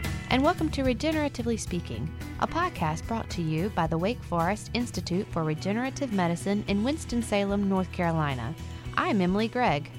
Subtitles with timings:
[0.00, 2.10] Hello, and welcome to Regeneratively Speaking,
[2.40, 7.68] a podcast brought to you by the Wake Forest Institute for Regenerative Medicine in Winston-Salem,
[7.68, 8.54] North Carolina.
[8.96, 9.90] I'm Emily Gregg.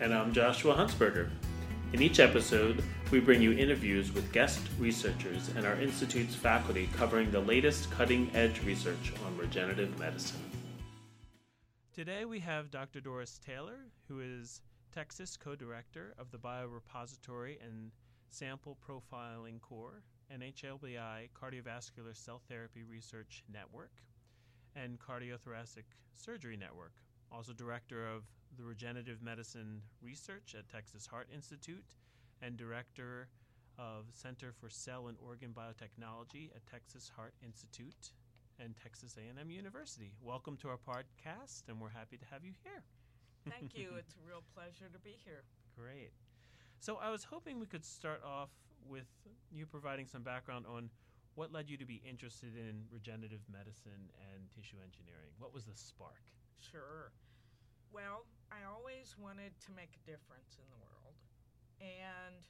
[0.00, 1.28] And I'm Joshua Huntsberger.
[1.92, 7.30] In each episode, we bring you interviews with guest researchers and our Institute's faculty covering
[7.30, 10.40] the latest cutting edge research on regenerative medicine.
[11.92, 13.00] Today we have Dr.
[13.00, 14.62] Doris Taylor, who is
[14.94, 17.90] Texas co director of the Biorepository and
[18.30, 24.02] Sample Profiling Core, NHLBI Cardiovascular Cell Therapy Research Network,
[24.76, 26.92] and Cardiothoracic Surgery Network.
[27.32, 28.24] Also, director of
[28.56, 31.96] the Regenerative Medicine Research at Texas Heart Institute,
[32.42, 33.28] and director
[33.78, 38.12] of Center for Cell and Organ Biotechnology at Texas Heart Institute
[38.58, 40.12] and Texas A&M University.
[40.20, 42.82] Welcome to our podcast, and we're happy to have you here.
[43.48, 43.90] Thank you.
[43.98, 45.44] It's a real pleasure to be here.
[45.76, 46.12] Great.
[46.80, 48.50] So I was hoping we could start off
[48.88, 49.10] with
[49.50, 50.90] you providing some background on
[51.34, 55.34] what led you to be interested in regenerative medicine and tissue engineering.
[55.38, 56.22] What was the spark?
[56.58, 57.10] Sure.
[57.90, 61.18] Well, I always wanted to make a difference in the world.
[61.82, 62.42] And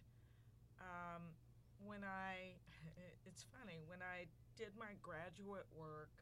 [0.81, 1.37] um,
[1.85, 2.57] when I,
[3.29, 6.13] it's funny, when I did my graduate work,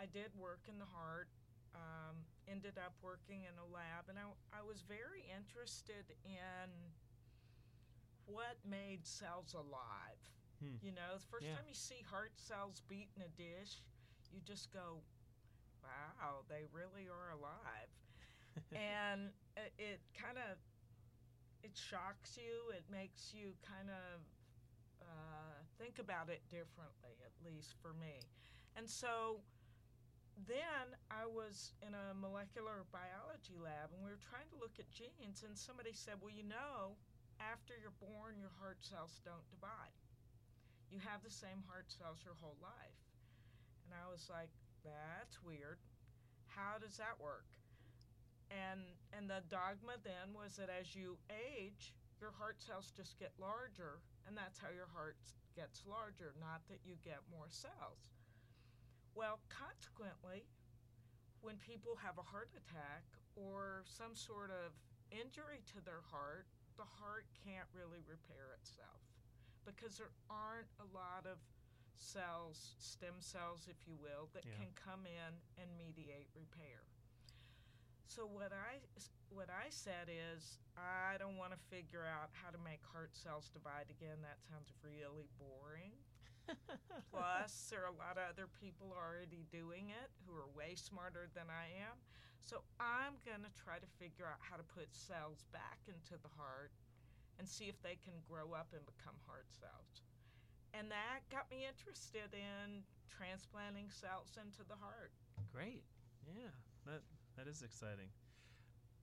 [0.00, 1.28] I did work in the heart,
[1.76, 2.16] um,
[2.48, 6.68] ended up working in a lab, and I, I was very interested in
[8.26, 10.20] what made cells alive.
[10.60, 10.76] Hmm.
[10.82, 11.56] You know, the first yeah.
[11.56, 13.80] time you see heart cells beat in a dish,
[14.32, 15.00] you just go,
[15.82, 17.90] wow, they really are alive.
[18.74, 20.58] and it, it kind of
[21.62, 22.72] it shocks you.
[22.72, 24.20] It makes you kind of
[25.04, 28.24] uh, think about it differently, at least for me.
[28.76, 29.40] And so
[30.48, 34.88] then I was in a molecular biology lab and we were trying to look at
[34.88, 36.96] genes, and somebody said, Well, you know,
[37.40, 39.96] after you're born, your heart cells don't divide.
[40.92, 43.00] You have the same heart cells your whole life.
[43.88, 44.52] And I was like,
[44.84, 45.80] That's weird.
[46.52, 47.48] How does that work?
[48.50, 48.82] And,
[49.14, 54.02] and the dogma then was that as you age, your heart cells just get larger,
[54.26, 55.16] and that's how your heart
[55.54, 58.10] gets larger, not that you get more cells.
[59.14, 60.44] Well, consequently,
[61.40, 63.06] when people have a heart attack
[63.38, 64.74] or some sort of
[65.10, 66.46] injury to their heart,
[66.80, 69.04] the heart can't really repair itself
[69.68, 71.36] because there aren't a lot of
[71.92, 74.56] cells, stem cells, if you will, that yeah.
[74.56, 76.88] can come in and mediate repair.
[78.08, 78.80] So what I
[79.30, 83.52] what I said is I don't want to figure out how to make heart cells
[83.54, 84.18] divide again.
[84.24, 85.94] That sounds really boring.
[87.14, 91.30] Plus, there are a lot of other people already doing it who are way smarter
[91.36, 92.02] than I am.
[92.40, 96.32] So I'm going to try to figure out how to put cells back into the
[96.34, 96.72] heart
[97.38, 100.04] and see if they can grow up and become heart cells.
[100.74, 105.10] And that got me interested in transplanting cells into the heart.
[105.52, 105.82] Great.
[106.28, 106.54] Yeah.
[106.86, 107.02] That
[107.36, 108.08] that is exciting.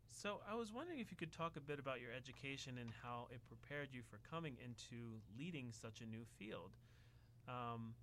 [0.10, 3.28] So I was wondering if you could talk a bit about your education and how
[3.30, 6.72] it prepared you for coming into leading such a new field.
[7.48, 7.94] Um,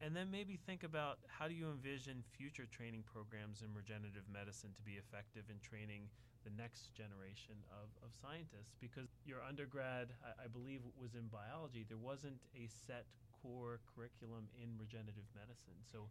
[0.00, 4.72] and then maybe think about how do you envision future training programs in regenerative medicine
[4.76, 6.08] to be effective in training
[6.44, 8.72] the next generation of, of scientists?
[8.80, 11.84] Because your undergrad, I, I believe, was in biology.
[11.84, 13.04] There wasn't a set
[13.42, 15.76] core curriculum in regenerative medicine.
[15.84, 16.08] So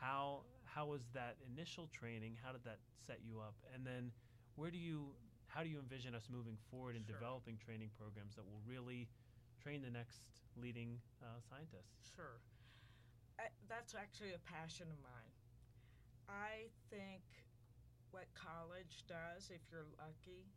[0.00, 2.36] how how was that initial training?
[2.44, 3.56] How did that set you up?
[3.74, 4.12] And then
[4.56, 5.16] where do you
[5.48, 7.16] how do you envision us moving forward in sure.
[7.16, 9.08] developing training programs that will really
[9.58, 10.22] train the next
[10.56, 12.12] leading uh, scientists?
[12.14, 12.38] Sure.
[13.68, 15.34] That's actually a passion of mine.
[16.28, 17.22] I think
[18.10, 20.50] what college does, if you're lucky,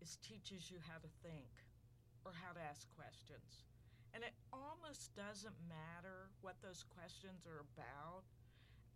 [0.00, 1.48] is teaches you how to think
[2.24, 3.64] or how to ask questions.
[4.12, 8.26] And it almost doesn't matter what those questions are about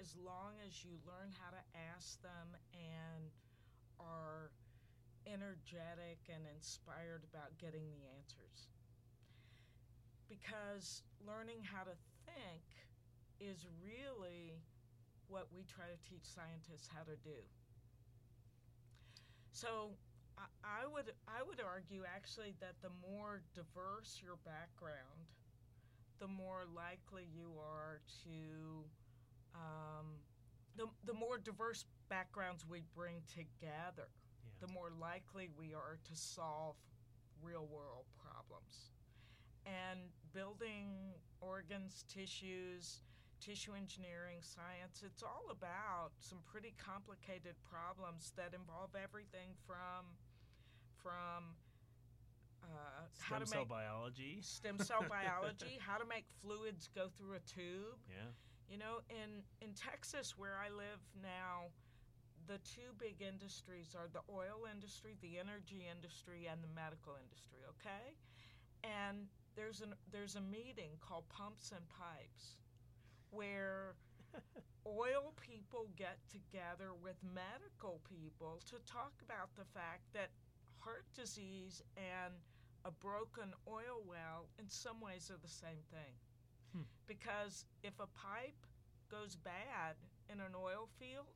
[0.02, 1.62] as long as you learn how to
[1.94, 3.30] ask them and
[4.00, 4.50] are
[5.24, 8.68] energetic and inspired about getting the answers.
[10.28, 11.96] Because learning how to
[12.26, 12.64] think
[13.40, 14.58] is really
[15.28, 17.40] what we try to teach scientists how to do.
[19.52, 19.96] So
[20.36, 25.30] I, would I would argue actually that the more diverse your background,
[26.20, 28.84] the more likely you are to
[29.54, 30.18] um,
[30.76, 34.66] the, the more diverse backgrounds we bring together, yeah.
[34.66, 36.74] the more likely we are to solve
[37.42, 38.90] real world problems.
[39.64, 40.00] And
[40.32, 43.00] building organs, tissues,
[43.44, 50.16] tissue engineering, science, it's all about some pretty complicated problems that involve everything from,
[50.96, 51.52] from
[52.64, 54.38] uh, how Stem to cell make biology.
[54.40, 58.00] stem cell biology, how to make fluids go through a tube.
[58.08, 58.32] Yeah.
[58.68, 61.68] You know, in in Texas where I live now,
[62.48, 67.60] the two big industries are the oil industry, the energy industry, and the medical industry.
[67.76, 68.16] Okay,
[68.80, 72.56] and there's an there's a meeting called Pumps and Pipes,
[73.34, 73.94] where
[74.86, 80.30] oil people get together with medical people to talk about the fact that
[80.78, 82.34] heart disease and
[82.84, 86.14] a broken oil well in some ways are the same thing.
[86.74, 86.82] Hmm.
[87.06, 88.66] Because if a pipe
[89.10, 89.96] goes bad
[90.28, 91.32] in an oil field,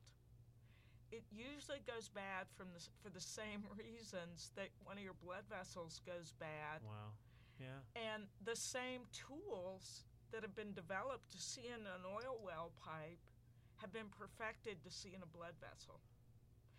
[1.11, 5.43] it usually goes bad from the, for the same reasons that one of your blood
[5.49, 7.17] vessels goes bad Wow.
[7.59, 7.81] Yeah.
[8.13, 13.19] and the same tools that have been developed to see in an oil well pipe
[13.77, 15.99] have been perfected to see in a blood vessel.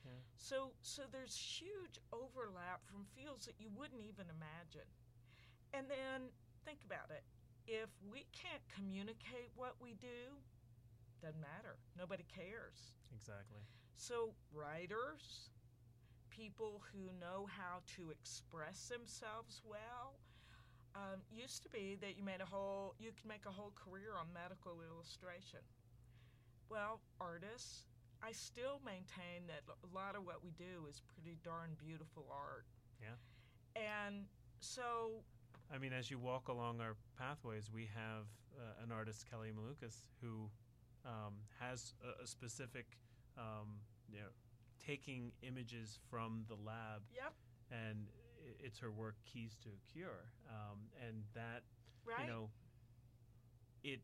[0.05, 0.20] Yeah.
[0.37, 4.88] So so there's huge overlap from fields that you wouldn't even imagine.
[5.73, 6.32] And then
[6.64, 7.23] think about it.
[7.67, 10.41] If we can't communicate what we do,
[11.23, 11.76] doesn't matter.
[11.97, 12.97] Nobody cares.
[13.14, 13.61] Exactly.
[13.94, 15.50] So, writers,
[16.31, 20.17] people who know how to express themselves well,
[21.00, 24.12] um, used to be that you made a whole, you could make a whole career
[24.20, 25.64] on medical illustration.
[26.69, 27.88] Well, artists,
[28.23, 32.67] I still maintain that a lot of what we do is pretty darn beautiful art.
[33.00, 33.17] Yeah.
[33.81, 34.26] And
[34.61, 35.25] so,
[35.73, 39.97] I mean, as you walk along our pathways, we have uh, an artist, Kelly Malukas,
[40.20, 40.50] who
[41.06, 42.99] um, has a, a specific,
[43.38, 43.81] um,
[44.12, 44.29] you know,
[44.85, 47.32] taking images from the lab, yep,
[47.70, 48.08] and
[48.58, 51.62] it's her work, Keys to a Cure, um, and that
[52.05, 52.26] right?
[52.26, 52.50] you know,
[53.82, 54.00] it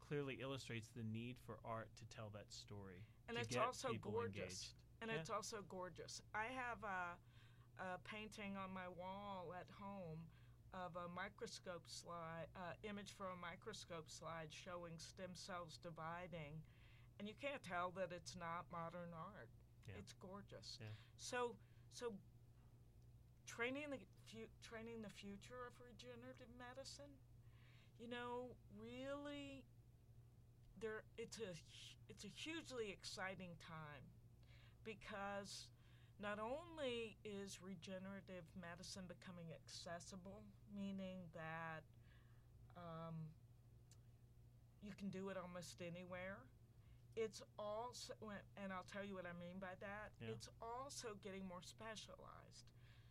[0.00, 3.02] clearly illustrates the need for art to tell that story.
[3.28, 4.36] and it's also gorgeous.
[4.42, 4.74] engaged.
[5.02, 5.18] And Yeah.
[5.18, 6.20] it's also gorgeous.
[6.34, 7.16] I have a,
[7.82, 10.18] a painting on my wall at home
[10.74, 16.62] of a microscope slide, uh, image from a microscope slide showing stem cells dividing,
[17.18, 19.48] and you can't tell that it's not modern art.
[19.86, 19.94] Yeah.
[19.98, 20.78] It's gorgeous.
[20.80, 20.86] Yeah.
[21.16, 21.54] So,
[21.92, 22.12] so
[23.50, 23.98] training the
[24.30, 27.10] fu- training the future of regenerative medicine,
[27.98, 29.66] you know, really,
[30.78, 31.50] there it's a
[32.08, 34.06] it's a hugely exciting time
[34.86, 35.66] because
[36.22, 41.82] not only is regenerative medicine becoming accessible, meaning that
[42.76, 43.14] um,
[44.82, 46.38] you can do it almost anywhere.
[47.16, 48.12] It's also,
[48.62, 50.12] and I'll tell you what I mean by that.
[50.20, 50.36] Yeah.
[50.36, 52.68] It's also getting more specialized.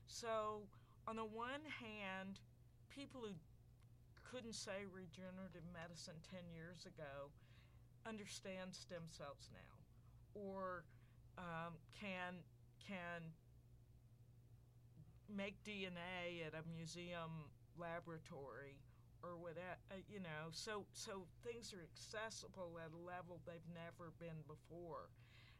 [0.09, 0.65] So,
[1.07, 2.41] on the one hand,
[2.89, 3.37] people who
[4.25, 7.29] couldn't say regenerative medicine 10 years ago
[8.05, 9.77] understand stem cells now
[10.33, 10.83] or
[11.37, 12.41] um, can
[12.81, 13.21] can
[15.29, 18.81] make DNA at a museum laboratory
[19.21, 19.77] or whatever
[20.09, 25.09] you know so so things are accessible at a level they've never been before.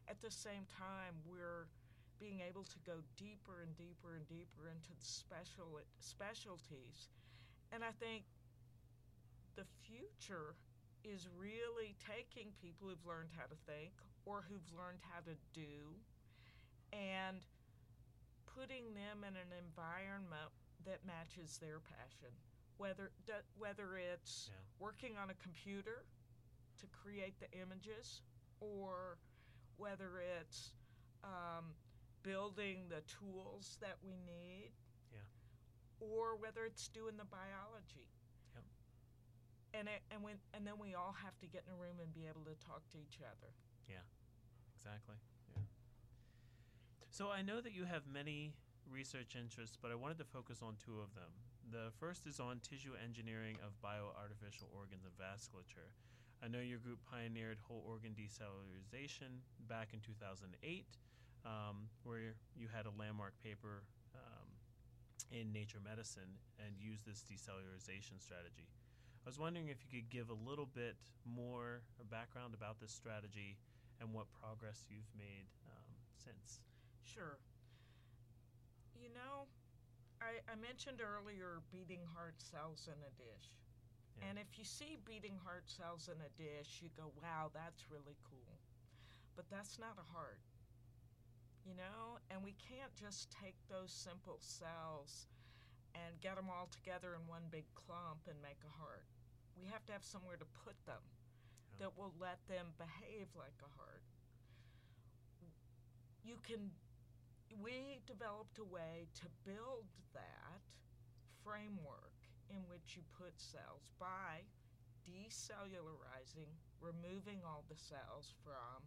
[0.08, 1.70] At the same time we're
[2.20, 7.08] being able to go deeper and deeper and deeper into the special specialties
[7.72, 8.24] and i think
[9.56, 10.54] the future
[11.02, 13.90] is really taking people who've learned how to think
[14.26, 15.96] or who've learned how to do
[16.92, 17.40] and
[18.44, 20.52] putting them in an environment
[20.84, 22.32] that matches their passion
[22.76, 23.10] whether
[23.58, 24.56] whether it's Yeah.
[24.78, 26.04] working on a computer
[26.80, 28.22] to create the images
[28.60, 29.16] or
[29.76, 30.72] whether it's
[31.24, 31.64] um,
[32.22, 34.72] building the tools that we need
[35.12, 35.20] Yeah.
[36.00, 38.08] or whether it's doing the biology
[38.54, 38.64] Yep.
[39.74, 42.12] and it, and when and then we all have to get in a room and
[42.12, 43.52] be able to talk to each other
[43.88, 44.02] Yeah,
[44.76, 45.16] Exactly.
[45.48, 45.62] Yeah.
[47.10, 48.54] So I know that you have many
[48.90, 51.30] research interests, but I wanted to focus on two of them.
[51.70, 55.90] The first is on tissue engineering of bioartificial organs and vasculature.
[56.42, 60.86] I know your group pioneered whole organ decellularization back in 2008,
[61.44, 63.82] um, where you had a landmark paper
[64.14, 64.48] um,
[65.32, 68.68] in Nature Medicine and used this decellularization strategy.
[69.24, 70.96] I was wondering if you could give a little bit
[71.28, 73.56] more background about this strategy
[74.00, 76.64] and what progress you've made um, since.
[77.04, 77.36] Sure.
[78.96, 79.44] You know,
[80.20, 83.48] I, I mentioned earlier beating heart cells in a dish.
[84.16, 84.32] Yeah.
[84.32, 88.16] And if you see beating heart cells in a dish, you go, wow, that's really
[88.24, 88.56] cool.
[89.36, 90.40] But that's not a heart.
[91.64, 92.18] You know?
[92.30, 95.28] And we can't just take those simple cells
[95.94, 99.04] and get them all together in one big clump and make a heart.
[99.56, 101.02] We have to have somewhere to put them
[101.72, 101.78] Yeah.
[101.78, 104.04] that will let them behave like a heart.
[106.22, 106.72] You can
[107.60, 110.62] we developed a way to build that
[111.42, 112.14] framework
[112.48, 114.46] in which you put cells by
[115.06, 118.84] decellularizing, removing all the cells from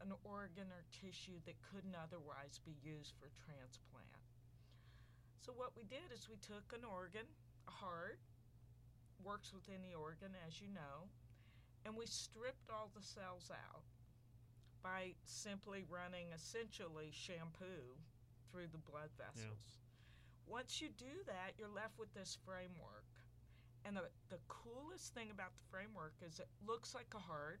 [0.00, 4.18] an organ or tissue that couldn't otherwise be used for transplant.
[5.38, 7.28] So, what we did is we took an organ,
[7.68, 8.18] a heart,
[9.22, 11.08] works with any organ, as you know,
[11.84, 13.84] and we stripped all the cells out
[14.82, 17.96] by simply running essentially shampoo
[18.52, 19.80] through the blood vessels.
[19.80, 19.84] Yeah.
[20.46, 23.08] Once you do that, you're left with this framework.
[23.84, 27.60] And the, the coolest thing about the framework is it looks like a heart.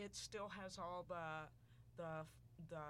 [0.00, 1.44] It still has all the
[2.00, 2.24] the
[2.70, 2.88] the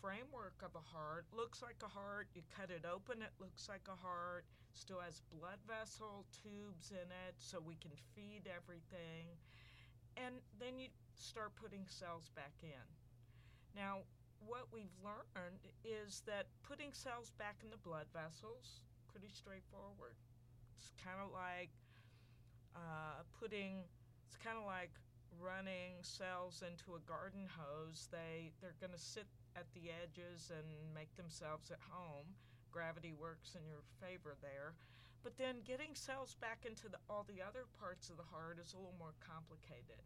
[0.00, 1.26] framework of a heart.
[1.32, 2.28] Looks like a heart.
[2.34, 4.46] You cut it open, it looks like a heart.
[4.72, 9.36] Still has blood vessel tubes in it so we can feed everything.
[10.16, 12.86] And then you start putting cells back in.
[13.76, 14.04] Now,
[14.40, 20.16] what we've learned is that putting cells back in the blood vessels pretty straightforward.
[20.78, 21.70] It's kind of like
[22.76, 23.84] uh, putting.
[24.26, 24.90] It's kind of like
[25.40, 28.08] running cells into a garden hose.
[28.10, 32.26] They they're going to sit at the edges and make themselves at home.
[32.72, 34.74] Gravity works in your favor there.
[35.22, 38.74] But then getting cells back into the, all the other parts of the heart is
[38.74, 40.02] a little more complicated.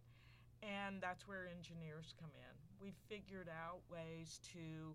[0.61, 2.55] And that's where engineers come in.
[2.83, 4.93] We've figured out ways to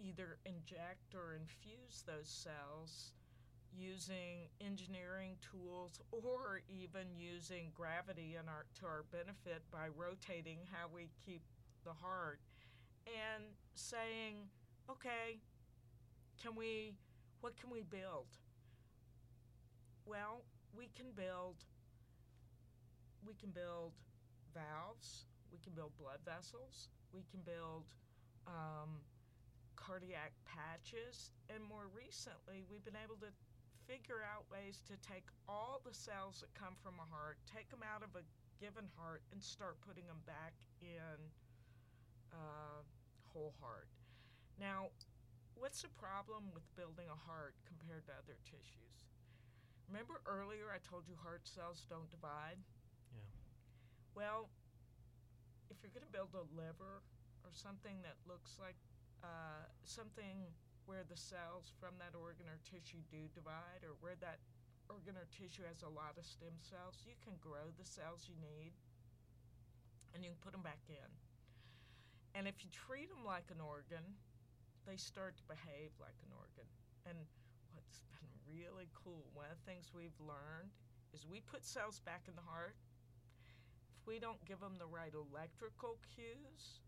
[0.00, 3.12] either inject or infuse those cells
[3.76, 10.86] using engineering tools or even using gravity in our, to our benefit by rotating how
[10.92, 11.42] we keep
[11.84, 12.40] the heart
[13.06, 14.48] and saying,
[14.90, 15.40] okay,
[16.42, 16.94] can we,
[17.40, 18.26] what can we build?
[20.06, 20.44] Well,
[20.76, 21.56] we can build,
[23.26, 23.92] we can build
[24.52, 27.84] valves, we can build blood vessels, we can build
[28.46, 29.00] um,
[29.76, 33.30] cardiac patches, and more recently, we've been able to
[33.86, 37.84] figure out ways to take all the cells that come from a heart, take them
[37.84, 38.24] out of a
[38.60, 41.18] given heart, and start putting them back in
[42.32, 42.80] uh,
[43.32, 43.88] whole heart.
[44.58, 44.94] Now,
[45.58, 49.10] what's the problem with building a heart compared to other tissues?
[49.90, 52.56] Remember earlier I told you heart cells don't divide?
[53.12, 53.28] Yeah.
[54.16, 54.48] Well,
[55.68, 57.04] if you're going to build a liver
[57.44, 58.78] or something that looks like
[59.20, 60.48] uh, something
[60.86, 64.40] where the cells from that organ or tissue do divide, or where that
[64.88, 68.36] organ or tissue has a lot of stem cells, you can grow the cells you
[68.40, 68.72] need
[70.12, 71.10] and you can put them back in.
[72.34, 74.02] And if you treat them like an organ,
[74.84, 76.68] they start to behave like an organ.
[77.08, 77.16] And
[77.72, 80.70] what's been really cool, one of the things we've learned
[81.14, 82.76] is we put cells back in the heart.
[83.96, 86.82] If we don't give them the right electrical cues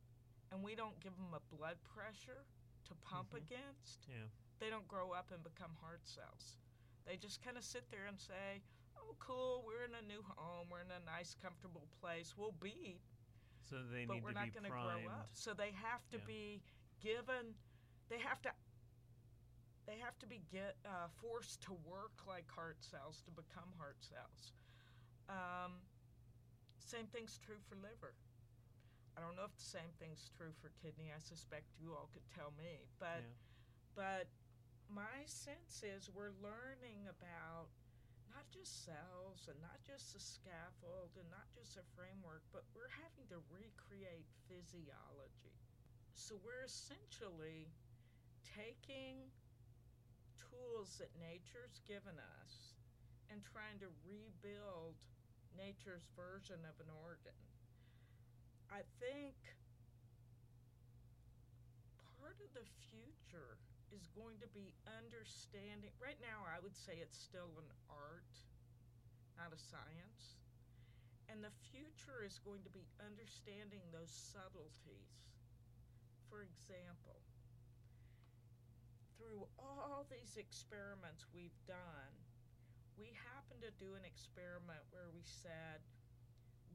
[0.52, 2.44] and we don't give them a blood pressure
[2.88, 3.44] to pump mm-hmm.
[3.44, 4.30] against, yeah.
[4.58, 6.58] they don't grow up and become heart cells.
[7.06, 8.62] They just kind of sit there and say,
[8.98, 12.98] oh, cool, we're in a new home, we're in a nice, comfortable place, we'll be."
[13.68, 15.30] so they but need we're to not going to grow up.
[15.34, 16.30] So they have to yeah.
[16.30, 16.62] be
[17.02, 17.58] given.
[18.08, 18.50] They have to.
[19.86, 23.98] They have to be get uh, forced to work like heart cells to become heart
[24.02, 24.50] cells.
[25.30, 25.78] Um,
[26.82, 28.14] same thing's true for liver.
[29.16, 31.08] I don't know if the same thing's true for kidney.
[31.08, 33.40] I suspect you all could tell me, but yeah.
[33.96, 34.26] but
[34.92, 37.72] my sense is we're learning about
[38.28, 42.92] not just cells and not just a scaffold and not just a framework, but we're
[42.92, 45.56] having to recreate physiology.
[46.12, 47.72] So we're essentially
[48.44, 49.32] taking
[50.36, 52.76] tools that nature's given us
[53.32, 55.00] and trying to rebuild
[55.56, 57.36] nature's version of an organ.
[58.72, 59.34] I think
[62.18, 63.58] part of the future
[63.94, 65.94] is going to be understanding.
[66.02, 68.32] Right now, I would say it's still an art,
[69.38, 70.36] not a science.
[71.30, 75.10] And the future is going to be understanding those subtleties.
[76.30, 77.18] For example,
[79.18, 82.12] through all these experiments we've done,
[82.94, 85.82] we happened to do an experiment where we said,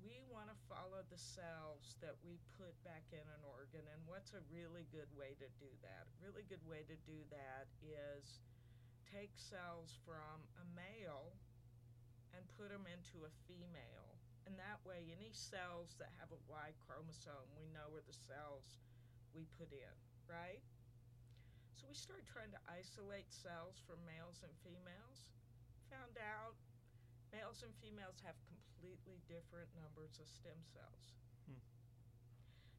[0.01, 3.85] we want to follow the cells that we put back in an organ.
[3.85, 6.09] And what's a really good way to do that?
[6.09, 8.41] A really good way to do that is
[9.05, 11.33] take cells from a male
[12.33, 14.17] and put them into a female.
[14.49, 18.81] And that way, any cells that have a Y chromosome, we know are the cells
[19.37, 20.63] we put in, right?
[21.77, 25.29] So we started trying to isolate cells from males and females.
[25.93, 26.57] Found out
[27.31, 28.35] males and females have
[28.81, 31.13] completely different numbers of stem cells.
[31.45, 31.61] Hmm.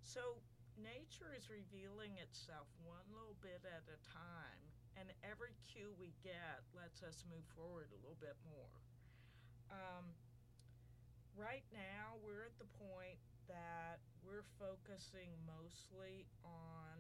[0.03, 0.43] So
[0.75, 4.67] nature is revealing itself one little bit at a time
[4.99, 8.75] and every cue we get lets us move forward a little bit more.
[9.71, 10.11] Um,
[11.39, 16.99] right now, we're at the point that we're focusing mostly on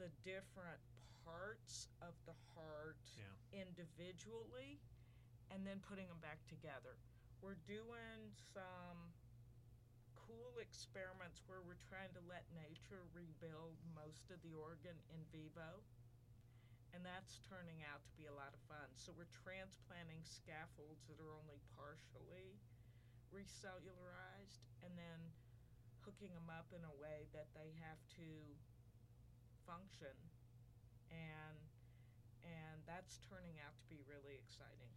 [0.00, 0.80] the different
[1.22, 3.60] parts of the heart Yeah.
[3.60, 4.80] individually
[5.52, 6.96] and then putting them back together.
[7.44, 9.12] We're doing some
[10.16, 15.84] cool experiments where we're trying to let nature rebuild most of the organ in vivo.
[16.96, 18.86] And that's turning out to be a lot of fun.
[18.94, 22.56] So we're transplanting scaffolds that are only partially
[23.34, 25.20] recellularized and then
[26.06, 28.28] hooking them up in a way that they have to
[29.66, 30.14] function
[31.10, 31.58] and
[32.44, 34.92] and that's turning out to be really exciting.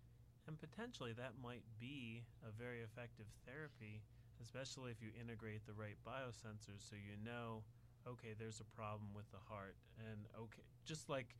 [0.47, 4.01] And potentially that might be a very effective therapy,
[4.41, 7.63] especially if you integrate the right biosensors so you know,
[8.07, 9.75] okay, there's a problem with the heart.
[9.99, 11.35] And okay, just like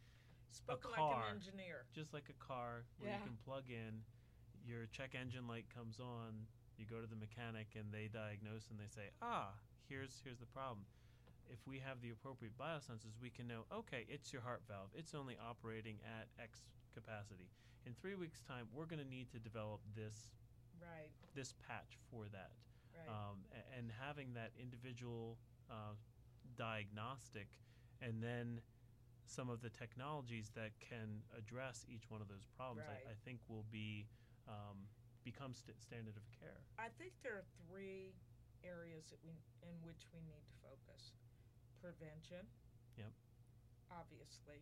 [0.68, 1.30] like car.
[1.30, 1.86] an engineer.
[1.94, 3.18] just like a car where Yeah.
[3.18, 4.04] you can plug in,
[4.66, 6.48] your check engine light comes on,
[6.78, 9.54] you go to the mechanic and they diagnose and they say, "Ah,
[9.88, 10.86] here's here's the problem."
[11.50, 14.90] If we have the appropriate biosensors, we can know, okay, it's your heart valve.
[14.94, 17.50] It's only operating at X capacity.
[17.88, 20.36] In 3 weeks time, we're going to need to develop this
[20.76, 22.52] Right, this patch for that.
[22.94, 23.08] right.
[23.08, 25.40] Um, a- and having that individual
[25.72, 25.96] uh,
[26.60, 27.48] diagnostic
[28.02, 28.62] and then
[29.26, 33.02] some of the technologies that can address each one of those problems, Right.
[33.08, 34.06] I, I think will be
[34.48, 34.86] um,
[35.24, 36.60] become st- standard of care.
[36.78, 38.14] I think there are three
[38.64, 39.32] areas that we
[39.64, 41.16] in which we need to focus.
[41.82, 42.46] Prevention.
[43.00, 43.12] Yep.
[43.92, 44.60] Obviously.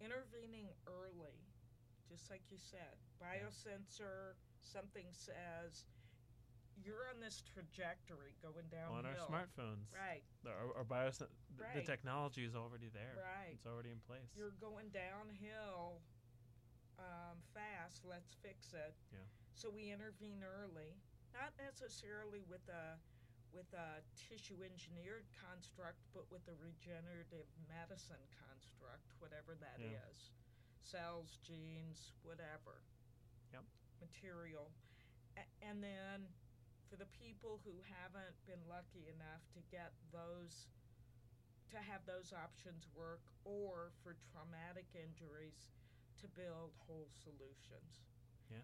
[0.00, 1.44] Intervening early,
[2.14, 2.94] just like you said.
[3.18, 5.90] Biosensor, something says
[6.78, 9.02] you're on this trajectory going downhill.
[9.02, 11.26] On our smartphones, Right, our, our bios- the
[11.58, 11.82] Right.
[11.86, 13.14] technology is already there.
[13.18, 13.54] right.
[13.58, 14.30] It's already in place.
[14.38, 15.98] You're going downhill
[16.98, 18.06] um, fast.
[18.06, 18.94] Let's fix it.
[19.10, 19.18] Yeah.
[19.54, 20.94] So we intervene early,
[21.34, 22.98] not necessarily with a
[23.54, 30.43] with a tissue engineered construct, but with a regenerative medicine construct, whatever that is, Yeah.
[30.84, 32.84] Cells, genes, whatever.
[33.52, 33.64] Yep.
[34.00, 34.68] Material,
[35.36, 36.28] A- and then
[36.90, 40.68] for the people who haven't been lucky enough to get those
[41.72, 45.72] to have those options work or for traumatic injuries
[46.20, 48.04] to build whole solutions.
[48.52, 48.62] Yeah.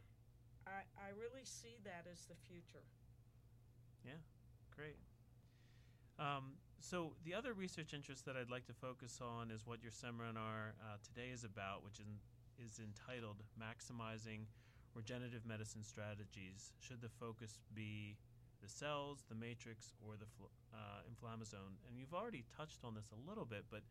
[0.68, 2.84] I, I really see that as the future.
[4.04, 4.20] Yeah.
[4.70, 5.00] Great.
[6.20, 9.92] Um, so the other research interest that I'd like to focus on is what your
[9.92, 12.18] seminar uh, today is about, which in,
[12.62, 14.48] is entitled "Maximizing
[14.94, 18.16] Regenerative Medicine Strategies." Should the focus be
[18.62, 21.76] the cells, the matrix, or the fl- uh, inflammasome?
[21.88, 23.82] And you've already touched on this a little bit, but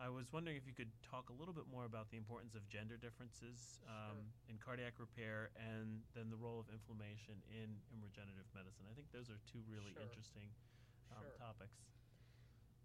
[0.00, 2.66] I was wondering if you could talk a little bit more about the importance of
[2.66, 4.18] gender differences um,
[4.48, 8.88] in cardiac repair and then the role of inflammation in, in regenerative medicine.
[8.88, 10.02] I think those are two really Sure.
[10.02, 10.48] interesting
[11.12, 11.36] um, Sure.
[11.38, 11.76] topics.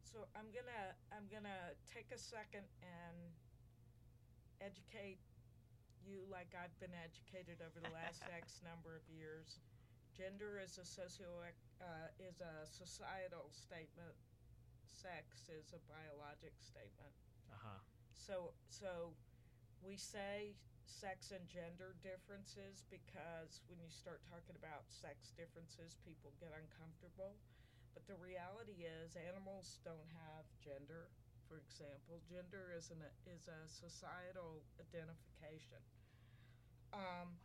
[0.08, 3.20] So I'm gonna I'm gonna take a second and
[4.64, 5.20] educate
[6.00, 9.60] you like I've been educated over the last X number of years.
[10.16, 11.28] Gender is a socio
[11.84, 14.16] uh, is a societal statement.
[14.88, 17.12] Sex is a biologic statement.
[17.52, 17.82] Uh huh.
[18.16, 19.12] So so
[19.84, 20.56] we say
[20.88, 27.36] sex and gender differences because when you start talking about sex differences, people get uncomfortable.
[27.98, 31.10] But the reality is animals don't have gender.
[31.50, 35.82] For example, gender is an is a societal identification.
[36.94, 37.42] Um,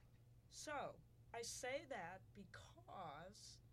[0.52, 0.92] so
[1.32, 3.64] I say that because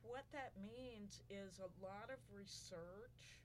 [0.00, 3.44] what that means is a lot of research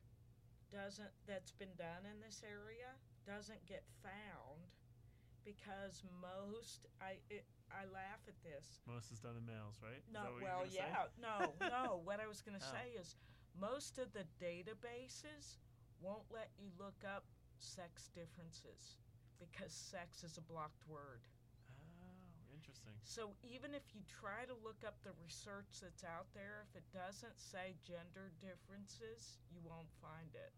[0.71, 2.95] doesn't that's been done in this area
[3.27, 4.71] doesn't get found
[5.55, 8.79] because most I it, I laugh at this.
[8.87, 10.03] Most is done in males, right?
[10.11, 10.87] No, that what you're well, gonna say?
[10.87, 11.37] yeah, no,
[11.75, 11.85] no.
[12.03, 12.75] What I was going to Oh.
[12.75, 13.15] say is
[13.55, 15.59] most of the databases
[15.99, 17.23] won't let you look up
[17.59, 18.97] sex differences
[19.39, 21.23] because sex is a blocked word.
[21.79, 22.93] Oh, interesting.
[23.03, 26.87] So even if you try to look up the research that's out there, if it
[26.91, 30.51] doesn't say gender differences, you won't find it.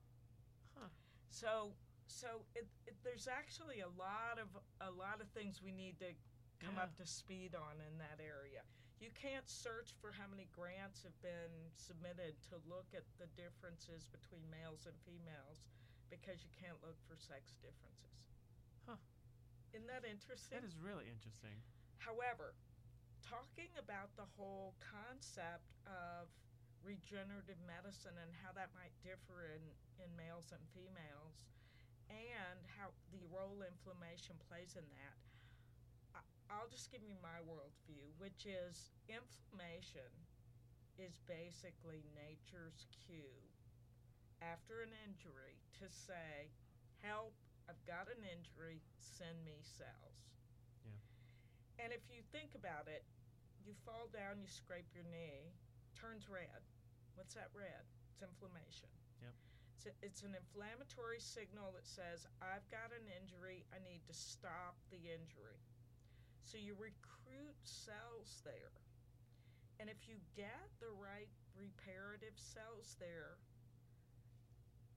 [0.77, 0.89] Huh.
[1.29, 1.73] So
[2.07, 4.49] so it, it, there's actually a lot of
[4.81, 6.11] a lot of things we need to
[6.59, 6.87] come Yeah.
[6.87, 8.63] up to speed on in that area.
[9.03, 14.07] You can't search for how many grants have been submitted to look at the differences
[14.07, 15.67] between males and females
[16.07, 18.31] because you can't look for sex differences.
[18.87, 18.95] Huh.
[19.75, 20.55] Isn't that interesting?
[20.55, 21.59] That is really interesting.
[21.99, 22.55] However,
[23.27, 26.31] talking about the whole concept of
[26.79, 29.63] regenerative medicine and how that might differ in,
[29.99, 31.43] in males and females,
[32.13, 35.17] and how the role inflammation plays in that.
[36.53, 40.11] I'll just give you my worldview, which is inflammation
[41.01, 43.41] is basically nature's cue
[44.37, 46.53] after an injury to say,
[47.01, 47.33] Help,
[47.65, 50.19] I've got an injury, send me cells.
[50.85, 51.83] Yeah.
[51.83, 53.03] And if you think about it,
[53.65, 55.51] you fall down, you scrape your knee,
[55.95, 56.63] turns red.
[57.15, 57.83] What's that red?
[58.13, 58.91] It's inflammation.
[59.19, 59.35] Yep.
[59.83, 64.15] It's, a, it's an inflammatory signal that says, I've got an injury, I need to
[64.15, 65.59] stop the injury.
[66.47, 68.71] So you recruit cells there.
[69.83, 73.35] And if you get the right reparative cells there,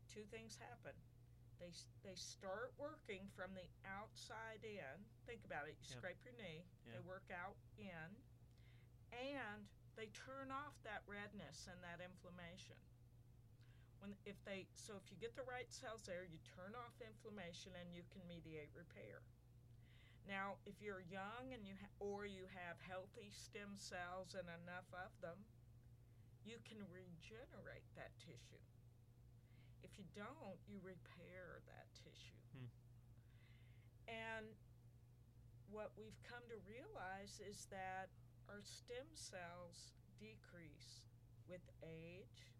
[0.06, 0.94] two things happen.
[1.58, 1.74] They,
[2.06, 4.96] they start working from the outside in.
[5.26, 5.74] Think about it.
[5.82, 8.06] You scrape your knee, they work out in,
[9.10, 9.66] and
[9.98, 12.78] they turn off that redness and that inflammation.
[14.00, 17.72] When if they so if you get the right cells there, you turn off inflammation
[17.76, 19.24] and you can mediate repair.
[20.26, 24.90] Now, if you're young and you ha- or you have healthy stem cells and enough
[24.90, 25.38] of them,
[26.42, 28.62] you can regenerate that tissue.
[29.86, 32.42] If you don't, you repair that tissue.
[32.54, 32.70] Hmm.
[34.10, 34.46] And
[35.70, 38.10] what we've come to realize is that
[38.50, 41.06] our stem cells decrease
[41.46, 42.55] with age,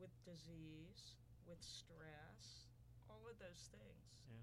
[0.00, 2.70] with disease, with stress,
[3.10, 4.06] all of those things.
[4.30, 4.42] Yeah.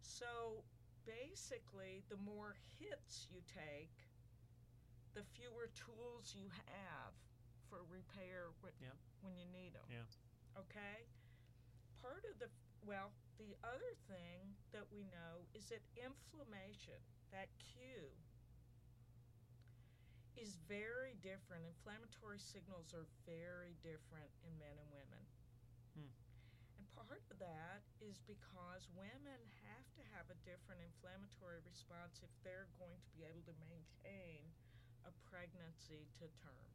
[0.00, 0.62] So
[1.06, 3.94] basically, the more hits you take,
[5.14, 7.14] the fewer tools you have
[7.68, 8.96] for repair wh- Yep.
[9.22, 9.86] when you need them.
[9.90, 10.06] Yeah.
[10.58, 11.06] Okay?
[12.02, 12.48] Part of the,
[12.86, 16.98] well, the other thing that we know is that inflammation,
[17.30, 18.10] that cue,
[20.40, 21.68] is very different.
[21.68, 25.22] Inflammatory signals are very different in men and women.
[25.92, 26.12] Hmm.
[26.80, 32.32] And part of that is because women have to have a different inflammatory response if
[32.40, 34.48] they're going to be able to maintain
[35.04, 36.72] a pregnancy to term.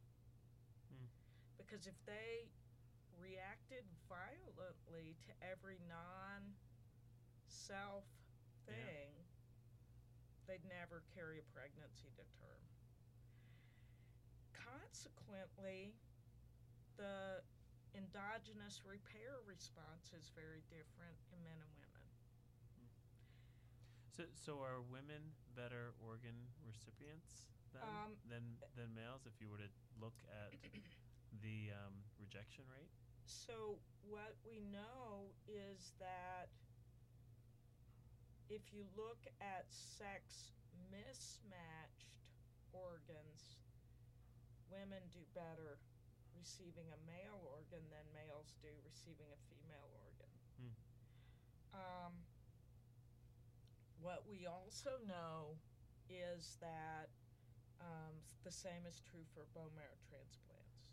[0.94, 1.10] Hmm.
[1.58, 2.46] Because if they
[3.18, 6.54] reacted violently to every non
[7.50, 8.06] self
[8.70, 8.78] Yeah.
[8.78, 9.10] thing,
[10.46, 12.75] they'd never carry a pregnancy to term.
[14.66, 15.94] Consequently,
[16.98, 17.42] the
[17.94, 22.04] endogenous repair response is very different in men and women.
[24.10, 25.22] So, so are women
[25.56, 28.44] better organ recipients than Um, than
[28.76, 29.26] than males?
[29.28, 30.56] If you were to look at
[31.44, 32.90] the um, rejection rate,
[33.26, 36.50] So, what we know is that
[38.50, 40.54] if you look at sex
[40.92, 42.14] mismatched
[42.72, 43.58] organs,
[44.76, 45.80] women do better
[46.36, 50.32] receiving a male organ than males do receiving a female organ.
[50.60, 50.76] Hmm.
[51.72, 52.14] Um,
[54.04, 55.56] what we also know
[56.12, 57.10] is that
[57.80, 60.92] um, the same is true for bone marrow transplants.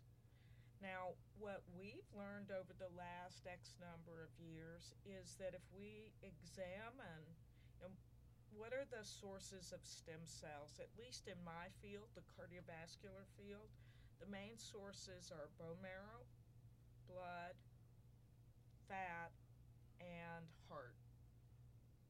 [0.81, 6.11] Now, what we've learned over the last X number of years is that if we
[6.19, 7.23] examine
[8.57, 13.69] what are the sources of stem cells, at least in my field, the cardiovascular field,
[14.21, 16.23] the main sources are bone marrow,
[17.09, 17.57] blood,
[18.87, 19.33] fat,
[19.99, 20.95] and heart.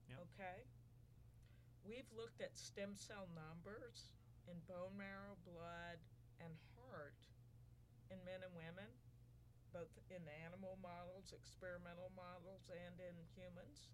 [0.10, 0.22] Yep.
[0.30, 0.60] Okay?
[1.84, 4.14] We've looked at stem cell numbers
[4.48, 6.00] in bone marrow, blood,
[6.40, 7.20] and heart
[8.12, 8.88] in men and women,
[9.72, 13.90] both in animal models, experimental models, and in humans.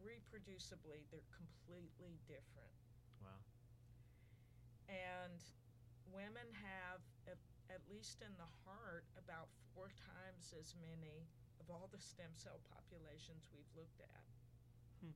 [0.00, 2.74] Reproducibly, they're completely different.
[3.20, 3.40] wow.
[4.88, 5.38] And
[6.10, 7.38] women have, at,
[7.70, 11.28] at least in the heart, about four times as many
[11.60, 14.24] of all the stem cell populations we've looked at.
[15.04, 15.14] Hmm.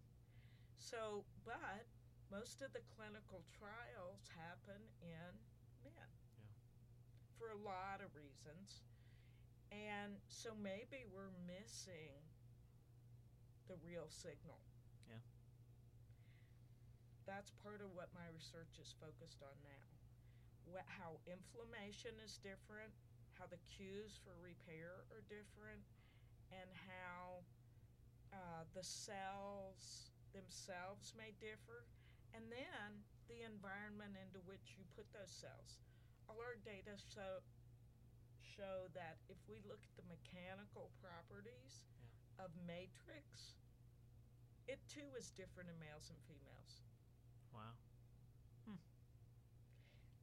[0.78, 1.88] So, but
[2.30, 5.32] most of the clinical trials happen in
[5.82, 6.52] men Yeah.
[7.40, 8.84] for a lot of reasons.
[9.72, 12.14] And so maybe we're missing
[13.66, 14.60] the real signal.
[17.24, 17.34] Yeah.
[17.34, 19.88] That's part of what my research is focused on now.
[20.68, 22.92] What, how inflammation is different,
[23.36, 25.84] how the cues for repair are different,
[26.52, 27.44] and how
[28.32, 31.84] uh, the cells themselves may differ,
[32.32, 32.88] and then
[33.28, 35.80] the environment into which you put those cells.
[36.28, 37.40] All our data show
[38.44, 41.90] show that if we look at the mechanical properties
[42.38, 43.58] of matrix,
[44.70, 46.84] it too is different in males and females.
[47.54, 47.76] Wow.
[48.66, 48.76] Hmm.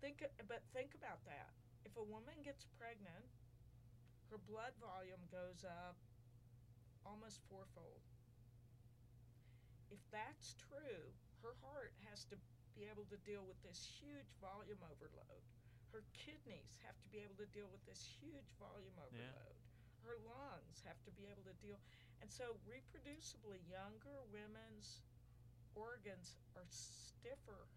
[0.01, 1.53] Think, but think about that.
[1.85, 3.25] if a woman gets pregnant,
[4.31, 5.97] her blood volume goes up
[7.05, 8.01] almost fourfold.
[9.91, 11.13] If that's true,
[11.43, 12.37] her heart has to
[12.75, 15.43] be able to deal with this huge volume overload.
[15.91, 19.57] Her kidneys have to be able to deal with this huge volume overload.
[19.59, 20.07] Yeah.
[20.07, 21.77] Her lungs have to be able to deal.
[22.21, 25.03] And so, reproducibly, younger women's
[25.75, 27.67] organs are stiffer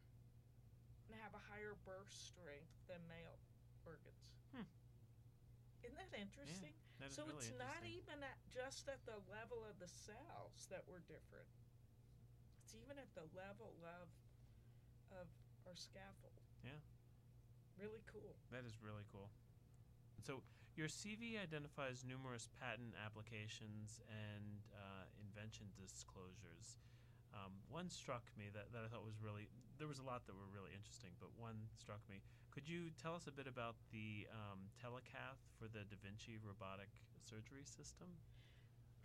[1.06, 3.38] and have a higher burst strength than male
[3.84, 4.32] organs.
[4.50, 4.66] Hmm.
[5.84, 6.72] Isn't that interesting?
[6.72, 10.64] Yeah, that so really it's not even at just at the level of the cells
[10.72, 11.48] that we're different.
[12.64, 14.08] It's even at the level of
[15.12, 15.28] of
[15.68, 16.40] our scaffold.
[16.64, 16.80] Yeah.
[17.76, 18.34] Really cool.
[18.50, 19.28] That is really cool.
[20.22, 20.40] So
[20.74, 26.78] your CV identifies numerous patent applications and uh, invention disclosures.
[27.34, 29.50] Um, one struck me that, that I thought was really,
[29.82, 32.22] there was a lot that were really interesting, but one struck me.
[32.54, 36.94] Could you tell us a bit about the um, telecath for the Da Vinci robotic
[37.26, 38.06] surgery system?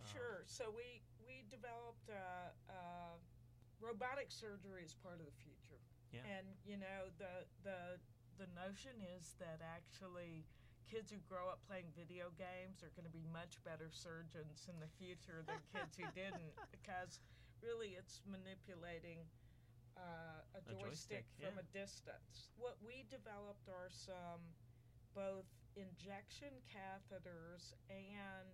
[0.06, 0.46] Sure.
[0.46, 3.18] Um, so we, we developed uh, uh,
[3.82, 5.82] robotic surgery as part of the future.
[6.14, 6.22] Yeah.
[6.30, 7.98] And, you know, the, the,
[8.38, 10.46] the notion is that actually
[10.86, 14.78] kids who grow up playing video games are going to be much better surgeons in
[14.78, 17.18] the future than kids who didn't because–
[17.62, 19.24] really it's manipulating
[19.96, 21.64] uh, a, a, joystick, joystick from yeah.
[21.64, 22.52] a distance.
[22.56, 24.40] What we developed are some
[25.12, 28.50] both injection catheters and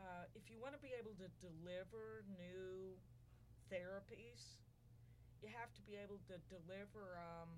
[0.00, 2.98] uh, if you want to be able to deliver new
[3.70, 4.58] therapies,
[5.38, 7.50] you have to be able to deliver um,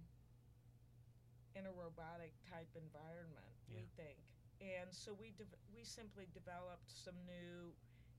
[1.56, 3.48] in a robotic type environment.
[3.66, 3.80] Yeah.
[3.80, 4.20] We think,
[4.60, 7.72] and so we de- we simply developed some new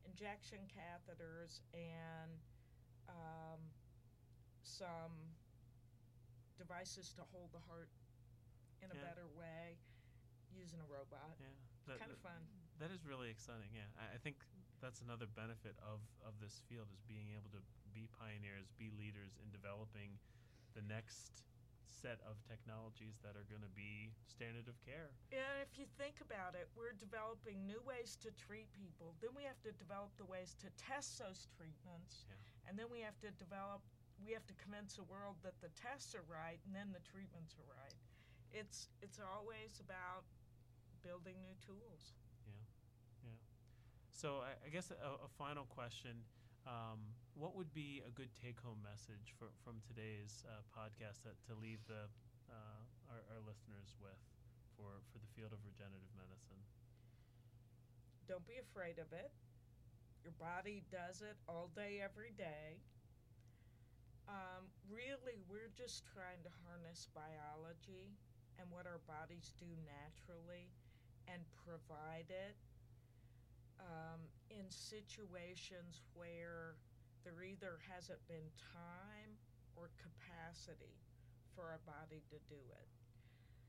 [0.07, 2.31] injection catheters and
[3.09, 3.61] um,
[4.63, 5.13] some
[6.57, 7.91] devices to hold the heart
[8.81, 9.07] in a yeah.
[9.11, 9.75] better way
[10.55, 11.35] using a robot.
[11.37, 11.51] Yeah,
[11.91, 12.39] that, kind of fun.
[12.79, 13.71] That is really exciting.
[13.75, 14.39] Yeah, I, I think
[14.79, 17.61] that's another benefit of of this field is being able to
[17.95, 20.19] be pioneers, be leaders in developing
[20.75, 21.47] the next
[21.89, 25.13] set of technologies that are going to be standard of care.
[25.31, 29.13] And if you think about it, we're developing new ways to treat people.
[29.21, 32.25] Then we have to develop the ways to test those treatments.
[32.29, 32.37] Yeah.
[32.69, 33.81] And then we have to develop
[34.23, 37.59] we have to convince the world that the tests are right and then the treatments
[37.59, 37.99] are right.
[38.55, 40.23] It's it's always about
[41.03, 42.15] building new tools.
[42.47, 42.63] Yeah.
[43.27, 43.39] Yeah.
[44.09, 46.23] So I, I guess a, a final question
[46.65, 51.53] um, what would be a good take-home message for, from today's uh, podcast that, to
[51.59, 52.07] leave the
[52.47, 54.21] uh, our, our, listeners with
[54.79, 56.59] for, for the field of regenerative medicine?
[58.31, 59.35] Don't be afraid of it.
[60.23, 62.79] Your body does it all day, every day.
[64.25, 68.15] Um, really, we're just trying to harness biology
[68.57, 70.71] and what our bodies do naturally
[71.27, 72.55] and provide it
[73.77, 76.79] um, in situations where
[77.25, 79.33] there either hasn't been time
[79.73, 80.93] or capacity
[81.57, 82.87] for our body to do it.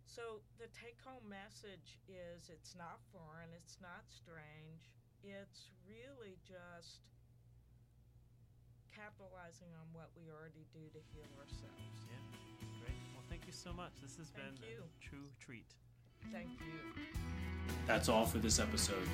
[0.05, 4.92] So the take home message is it's not foreign, it's not strange,
[5.25, 7.03] it's really just
[8.92, 11.97] capitalizing on what we already do to heal ourselves.
[12.12, 12.23] Yeah,
[12.85, 13.01] great.
[13.16, 13.97] Well, thank you so much.
[14.05, 14.85] This has thank been you.
[14.85, 15.73] a true treat.
[16.33, 17.03] Thank you.
[17.87, 19.07] That's all for this episode.